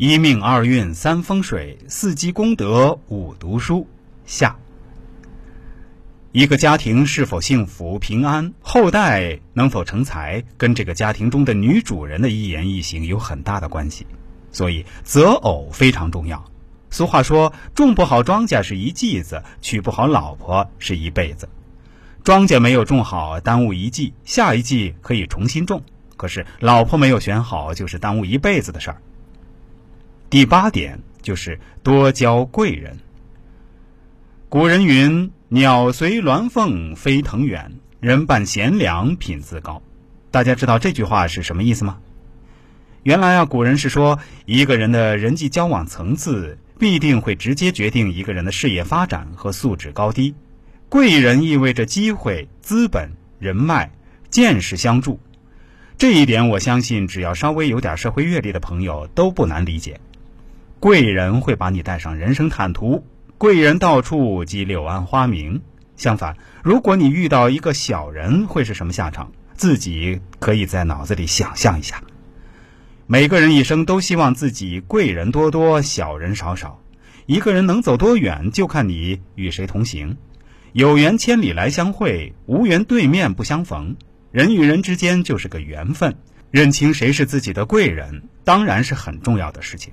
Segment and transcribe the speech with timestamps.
[0.00, 3.86] 一命二运三风水，四积功德五读书。
[4.24, 4.56] 下，
[6.32, 14.06] 一个家庭是否幸福平安，后代能否成才，跟这个家庭中的女主人的一言一行有很大的关系。
[14.50, 16.42] 所以择偶非常重要。
[16.88, 21.46] 俗话说：“种不好庄稼是一季子，娶不好老婆是一辈子。”
[22.24, 25.80] 庄稼没有种好，耽误一季，下一季可以重新种；
[26.16, 29.02] 可是老婆没有选好，就是耽误一辈子的事儿。
[30.30, 32.96] 第八点就是多交贵人。
[34.48, 39.82] 古人云：“鸟随鸾凤飞腾远，人伴贤良品自高。”
[40.30, 41.98] 大家知道这句话是什么意思吗？
[43.02, 50.36] 原来啊，古人是说，一个人的人际交往层次必定会直接决定一个人的事业发展和素质高低。
[50.88, 53.90] 贵人意味着机会、资本、人脉、
[54.30, 55.18] 见识相助。
[55.98, 60.00] 这一点，我相信只要稍微有点社会阅历的朋友都不难理解。
[60.80, 63.04] 贵人会把你带上人生坦途，
[63.36, 65.60] 贵人到处即柳暗花明。
[65.94, 69.30] 相反，如果你遇到一个小人，会是什么下场？
[69.54, 72.02] 自己可以在脑子里想象一下。
[73.06, 76.80] 每个人一生都希望自己贵人多多，小人少少。
[77.26, 80.16] 一个人能走多远，就看你与谁同行。
[80.72, 83.96] 有缘千里来相会，无缘对面不相逢。
[84.32, 86.16] 人与人之间就是个缘分，
[86.50, 89.92] 认清谁是自己的贵人，当然是很重要的事情。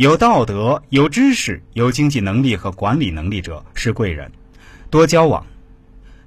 [0.00, 4.32] 有道德、有知识、有经济能力和管理能力者是贵人，
[4.88, 5.44] 多交往；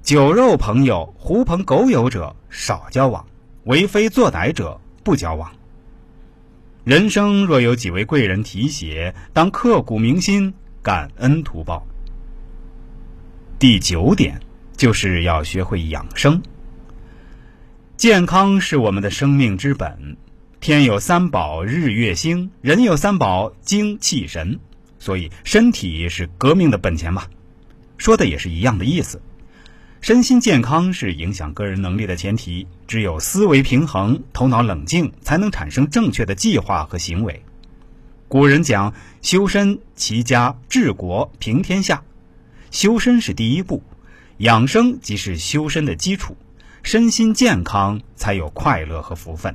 [0.00, 3.20] 酒肉朋友、狐朋狗友者少交往；
[3.64, 5.50] 为非作歹者不交往。
[6.84, 11.84] 人生若有几位贵人提携，当刻骨铭心，感恩图报。
[13.58, 14.40] 第九点
[14.76, 16.40] 就是要学会养生，
[17.96, 20.16] 健康是我们的生命之本。
[20.64, 24.58] 天有三宝，日月星；人有三宝，精气神。
[24.98, 27.26] 所以，身体是革命的本钱嘛。
[27.98, 29.20] 说的也是一样的意思。
[30.00, 32.66] 身心健康是影响个人能力的前提。
[32.86, 37.42] 只有思维平衡、头脑冷静，才能产生正确的计划和行为。
[38.26, 42.02] 古人讲：“修身、齐家、治国、平天下。”
[42.72, 43.82] 修身是第一步，
[44.38, 46.38] 养生即是修身的基础。
[46.82, 49.54] 身心健康，才有快乐和福分。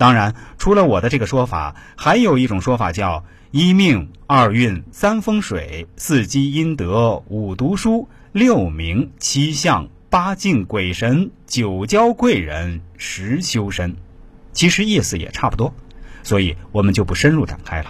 [0.00, 13.94] 当然，除了我的这个说法，还有一种说法叫一命二运三风水四积阴德五读书六名七相八敬鬼神九交贵人十修身，
[14.54, 15.74] 其实意思也差不多，
[16.22, 17.88] 所以我们就不深入展开了。